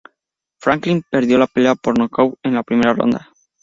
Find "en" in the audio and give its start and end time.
2.41-2.55